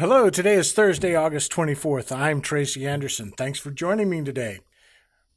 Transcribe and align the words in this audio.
Hello, 0.00 0.30
today 0.30 0.54
is 0.54 0.72
Thursday, 0.72 1.14
August 1.14 1.52
24th. 1.52 2.10
I'm 2.10 2.40
Tracy 2.40 2.86
Anderson. 2.86 3.34
Thanks 3.36 3.58
for 3.58 3.70
joining 3.70 4.08
me 4.08 4.24
today. 4.24 4.60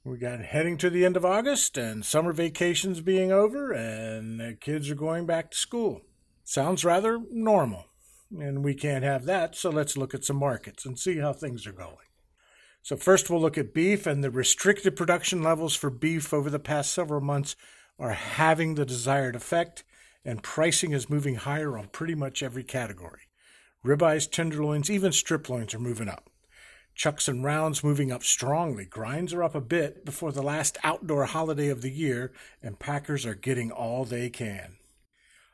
We 0.05 0.15
got 0.15 0.39
heading 0.39 0.77
to 0.77 0.89
the 0.89 1.03
end 1.03 1.17
of 1.17 1.25
August 1.25 1.77
and 1.77 2.05
summer 2.05 2.31
vacations 2.31 3.01
being 3.01 3.29
over 3.29 3.73
and 3.73 4.39
the 4.39 4.53
kids 4.53 4.89
are 4.89 4.95
going 4.95 5.25
back 5.25 5.51
to 5.51 5.57
school. 5.57 6.03
Sounds 6.45 6.85
rather 6.85 7.19
normal. 7.29 7.87
And 8.31 8.63
we 8.63 8.73
can't 8.73 9.03
have 9.03 9.25
that, 9.25 9.57
so 9.57 9.69
let's 9.69 9.97
look 9.97 10.13
at 10.13 10.23
some 10.23 10.37
markets 10.37 10.85
and 10.85 10.97
see 10.97 11.17
how 11.17 11.33
things 11.33 11.67
are 11.67 11.73
going. 11.73 12.07
So 12.83 12.95
first 12.95 13.29
we'll 13.29 13.41
look 13.41 13.57
at 13.57 13.73
beef 13.73 14.07
and 14.07 14.23
the 14.23 14.31
restricted 14.31 14.95
production 14.95 15.43
levels 15.43 15.75
for 15.75 15.89
beef 15.89 16.33
over 16.33 16.49
the 16.49 16.57
past 16.57 16.93
several 16.93 17.19
months 17.19 17.57
are 17.99 18.13
having 18.13 18.75
the 18.75 18.85
desired 18.85 19.35
effect 19.35 19.83
and 20.23 20.41
pricing 20.41 20.93
is 20.93 21.09
moving 21.09 21.35
higher 21.35 21.77
on 21.77 21.87
pretty 21.87 22.15
much 22.15 22.41
every 22.41 22.63
category. 22.63 23.23
Ribeyes, 23.85 24.31
tenderloins, 24.31 24.89
even 24.89 25.11
strip 25.11 25.49
loins 25.49 25.73
are 25.73 25.79
moving 25.79 26.07
up. 26.07 26.29
Chucks 26.95 27.27
and 27.27 27.43
rounds 27.43 27.83
moving 27.83 28.11
up 28.11 28.23
strongly. 28.23 28.85
Grinds 28.85 29.33
are 29.33 29.43
up 29.43 29.55
a 29.55 29.61
bit 29.61 30.05
before 30.05 30.31
the 30.31 30.43
last 30.43 30.77
outdoor 30.83 31.25
holiday 31.25 31.67
of 31.67 31.81
the 31.81 31.89
year, 31.89 32.31
and 32.61 32.79
packers 32.79 33.25
are 33.25 33.35
getting 33.35 33.71
all 33.71 34.05
they 34.05 34.29
can. 34.29 34.77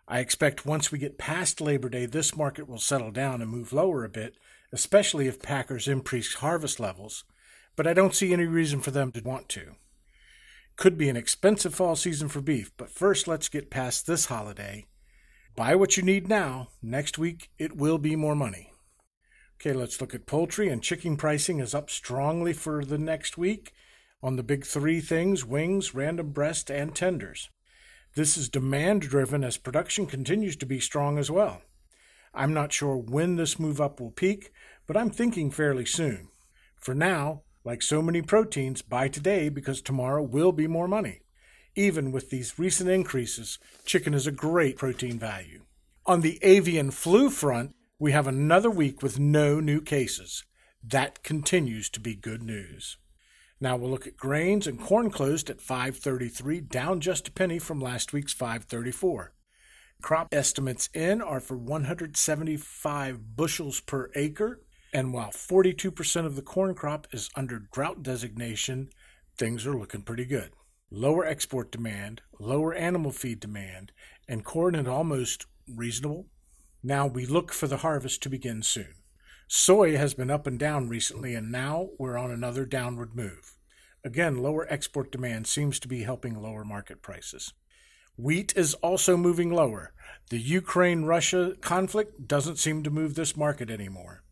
I 0.07 0.19
expect 0.19 0.65
once 0.65 0.91
we 0.91 0.99
get 0.99 1.17
past 1.17 1.61
Labor 1.61 1.89
Day, 1.89 2.05
this 2.05 2.35
market 2.35 2.67
will 2.67 2.79
settle 2.79 3.11
down 3.11 3.41
and 3.41 3.49
move 3.49 3.73
lower 3.73 4.03
a 4.03 4.09
bit, 4.09 4.35
especially 4.71 5.27
if 5.27 5.41
packers 5.41 5.87
increase 5.87 6.35
harvest 6.35 6.79
levels, 6.79 7.23
but 7.75 7.87
I 7.87 7.93
don't 7.93 8.13
see 8.13 8.33
any 8.33 8.45
reason 8.45 8.79
for 8.79 8.91
them 8.91 9.11
to 9.13 9.21
want 9.21 9.49
to. 9.49 9.75
Could 10.75 10.97
be 10.97 11.09
an 11.09 11.17
expensive 11.17 11.73
fall 11.73 11.95
season 11.95 12.27
for 12.27 12.41
beef, 12.41 12.71
but 12.77 12.91
first 12.91 13.27
let's 13.27 13.49
get 13.49 13.71
past 13.71 14.05
this 14.05 14.25
holiday 14.25 14.85
Buy 15.59 15.75
what 15.75 15.97
you 15.97 16.03
need 16.03 16.29
now. 16.29 16.69
Next 16.81 17.17
week, 17.17 17.49
it 17.57 17.75
will 17.75 17.97
be 17.97 18.15
more 18.15 18.33
money. 18.33 18.71
Okay, 19.55 19.73
let's 19.73 19.99
look 19.99 20.15
at 20.15 20.25
poultry 20.25 20.69
and 20.69 20.81
chicken 20.81 21.17
pricing 21.17 21.59
is 21.59 21.75
up 21.75 21.89
strongly 21.89 22.53
for 22.53 22.85
the 22.85 22.97
next 22.97 23.37
week 23.37 23.73
on 24.23 24.37
the 24.37 24.41
big 24.41 24.65
three 24.65 25.01
things 25.01 25.43
wings, 25.43 25.93
random 25.93 26.29
breast, 26.29 26.71
and 26.71 26.95
tenders. 26.95 27.49
This 28.15 28.37
is 28.37 28.47
demand 28.47 29.01
driven 29.01 29.43
as 29.43 29.57
production 29.57 30.05
continues 30.05 30.55
to 30.55 30.65
be 30.65 30.79
strong 30.79 31.17
as 31.17 31.29
well. 31.29 31.61
I'm 32.33 32.53
not 32.53 32.71
sure 32.71 32.95
when 32.95 33.35
this 33.35 33.59
move 33.59 33.81
up 33.81 33.99
will 33.99 34.11
peak, 34.11 34.53
but 34.87 34.95
I'm 34.95 35.09
thinking 35.09 35.51
fairly 35.51 35.85
soon. 35.85 36.29
For 36.77 36.95
now, 36.95 37.41
like 37.65 37.81
so 37.81 38.01
many 38.01 38.21
proteins, 38.21 38.81
buy 38.81 39.09
today 39.09 39.49
because 39.49 39.81
tomorrow 39.81 40.23
will 40.23 40.53
be 40.53 40.67
more 40.67 40.87
money. 40.87 41.19
Even 41.75 42.11
with 42.11 42.29
these 42.29 42.57
recent 42.57 42.89
increases, 42.89 43.59
chicken 43.85 44.13
is 44.13 44.25
a 44.25 44.31
great 44.31 44.77
protein 44.77 45.19
value. 45.19 45.63
On 46.05 46.21
the 46.21 46.39
avian 46.41 46.89
flu 46.89 47.29
front, 47.29 47.75
we 47.99 48.11
have 48.11 48.27
another 48.27 48.69
week 48.69 49.03
with 49.03 49.19
no 49.19 49.59
new 49.59 49.79
cases. 49.79 50.45
That 50.83 51.21
continues 51.23 51.89
to 51.91 51.99
be 51.99 52.15
good 52.15 52.41
news. 52.41 52.97
Now 53.61 53.75
we'll 53.75 53.91
look 53.91 54.07
at 54.07 54.17
grains 54.17 54.65
and 54.65 54.79
corn 54.79 55.11
closed 55.11 55.49
at 55.49 55.61
533, 55.61 56.61
down 56.61 57.01
just 57.01 57.27
a 57.27 57.31
penny 57.31 57.59
from 57.59 57.79
last 57.79 58.13
week's 58.13 58.33
534. 58.33 59.33
Crop 60.01 60.29
estimates 60.31 60.89
in 60.93 61.21
are 61.21 61.41
for 61.41 61.57
175 61.57 63.35
bushels 63.35 63.81
per 63.81 64.09
acre, 64.15 64.61
and 64.93 65.13
while 65.13 65.29
42% 65.29 66.25
of 66.25 66.35
the 66.35 66.41
corn 66.41 66.73
crop 66.73 67.07
is 67.11 67.29
under 67.35 67.59
drought 67.59 68.01
designation, 68.01 68.89
things 69.37 69.67
are 69.67 69.77
looking 69.77 70.01
pretty 70.01 70.25
good 70.25 70.51
lower 70.91 71.25
export 71.25 71.71
demand, 71.71 72.21
lower 72.39 72.73
animal 72.73 73.11
feed 73.11 73.39
demand, 73.39 73.91
and 74.27 74.43
corn 74.43 74.75
at 74.75 74.87
almost 74.87 75.45
reasonable. 75.67 76.27
Now 76.83 77.07
we 77.07 77.25
look 77.25 77.51
for 77.51 77.67
the 77.67 77.77
harvest 77.77 78.23
to 78.23 78.29
begin 78.29 78.63
soon. 78.63 78.95
Soy 79.47 79.97
has 79.97 80.13
been 80.13 80.29
up 80.29 80.45
and 80.45 80.59
down 80.59 80.89
recently, 80.89 81.33
and 81.33 81.51
now 81.51 81.89
we're 81.97 82.17
on 82.17 82.31
another 82.31 82.65
downward 82.65 83.15
move. 83.15 83.55
Again, 84.03 84.37
lower 84.37 84.65
export 84.71 85.11
demand 85.11 85.47
seems 85.47 85.79
to 85.79 85.87
be 85.87 86.03
helping 86.03 86.41
lower 86.41 86.63
market 86.63 87.01
prices. 87.01 87.53
Wheat 88.15 88.53
is 88.55 88.73
also 88.75 89.17
moving 89.17 89.51
lower. 89.51 89.91
The 90.29 90.39
Ukraine 90.39 91.05
Russia 91.05 91.55
conflict 91.61 92.27
doesn't 92.27 92.57
seem 92.57 92.83
to 92.83 92.89
move 92.89 93.15
this 93.15 93.35
market 93.35 93.69
anymore. 93.69 94.23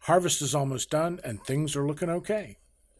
Harvest 0.00 0.42
is 0.42 0.54
almost 0.54 0.90
done, 0.90 1.20
and 1.22 1.42
things 1.42 1.76
are 1.76 1.86
looking 1.86 2.10
okay. 2.10 2.58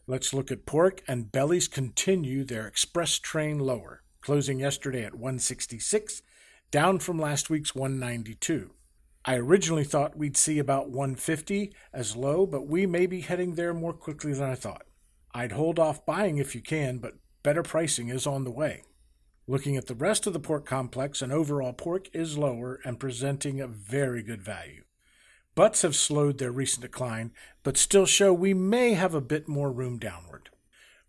Let's 0.09 0.33
look 0.33 0.51
at 0.51 0.65
pork, 0.65 1.03
and 1.07 1.31
bellies 1.31 1.67
continue 1.67 2.43
their 2.43 2.65
express 2.65 3.19
train 3.19 3.59
lower, 3.59 4.01
closing 4.21 4.59
yesterday 4.59 5.03
at 5.03 5.13
166, 5.13 6.23
down 6.71 6.97
from 6.97 7.19
last 7.19 7.51
week's 7.51 7.75
192. 7.75 8.71
I 9.23 9.35
originally 9.35 9.83
thought 9.83 10.17
we'd 10.17 10.35
see 10.35 10.57
about 10.57 10.89
150 10.89 11.71
as 11.93 12.15
low, 12.15 12.47
but 12.47 12.65
we 12.65 12.87
may 12.87 13.05
be 13.05 13.21
heading 13.21 13.53
there 13.53 13.71
more 13.71 13.93
quickly 13.93 14.33
than 14.33 14.49
I 14.49 14.55
thought. 14.55 14.87
I'd 15.31 15.51
hold 15.51 15.77
off 15.77 16.07
buying 16.07 16.39
if 16.39 16.55
you 16.55 16.61
can, 16.61 16.97
but 16.97 17.13
better 17.43 17.61
pricing 17.61 18.09
is 18.09 18.25
on 18.25 18.45
the 18.45 18.51
way. 18.51 18.81
Looking 19.45 19.77
at 19.77 19.85
the 19.85 19.93
rest 19.93 20.25
of 20.25 20.33
the 20.33 20.39
pork 20.39 20.65
complex, 20.65 21.21
an 21.21 21.31
overall 21.31 21.73
pork 21.73 22.07
is 22.13 22.35
lower 22.35 22.79
and 22.83 22.99
presenting 22.99 23.61
a 23.61 23.67
very 23.67 24.23
good 24.23 24.41
value. 24.41 24.85
Butts 25.59 25.81
have 25.81 25.93
slowed 25.93 26.37
their 26.37 26.53
recent 26.53 26.83
decline, 26.83 27.33
but 27.63 27.75
still 27.75 28.05
show 28.05 28.31
we 28.31 28.53
may 28.53 28.93
have 28.93 29.13
a 29.13 29.19
bit 29.19 29.49
more 29.49 29.69
room 29.73 29.99
downward. 29.99 30.51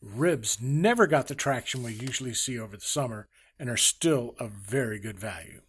Ribs 0.03 0.59
never 0.61 1.07
got 1.07 1.29
the 1.29 1.37
traction 1.37 1.85
we 1.85 1.93
usually 1.93 2.35
see 2.35 2.59
over 2.59 2.77
the 2.77 2.83
summer 2.83 3.29
and 3.61 3.71
are 3.71 3.77
still 3.77 4.35
of 4.41 4.51
very 4.51 4.99
good 4.99 5.21
value. 5.21 5.61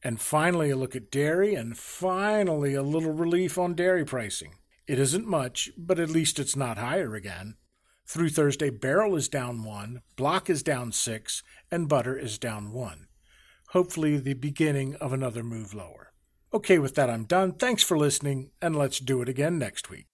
And 0.00 0.20
finally, 0.20 0.70
a 0.70 0.76
look 0.76 0.94
at 0.94 1.10
dairy, 1.10 1.56
and 1.56 1.76
finally, 1.76 2.74
a 2.74 2.84
little 2.84 3.10
relief 3.10 3.58
on 3.58 3.74
dairy 3.74 4.04
pricing. 4.04 4.58
It 4.86 5.00
isn't 5.00 5.26
much, 5.26 5.72
but 5.76 5.98
at 5.98 6.08
least 6.08 6.38
it's 6.38 6.54
not 6.54 6.78
higher 6.78 7.16
again. 7.16 7.56
Through 8.06 8.28
Thursday, 8.28 8.70
barrel 8.70 9.16
is 9.16 9.28
down 9.28 9.64
one, 9.64 10.02
block 10.14 10.48
is 10.48 10.62
down 10.62 10.92
six, 10.92 11.42
and 11.68 11.88
butter 11.88 12.16
is 12.16 12.38
down 12.38 12.70
one. 12.70 13.08
Hopefully, 13.70 14.18
the 14.18 14.34
beginning 14.34 14.94
of 15.00 15.12
another 15.12 15.42
move 15.42 15.74
lower. 15.74 16.12
Okay, 16.54 16.78
with 16.78 16.94
that, 16.94 17.10
I'm 17.10 17.24
done. 17.24 17.54
Thanks 17.54 17.82
for 17.82 17.98
listening, 17.98 18.52
and 18.62 18.76
let's 18.76 19.00
do 19.00 19.20
it 19.20 19.28
again 19.28 19.58
next 19.58 19.90
week. 19.90 20.06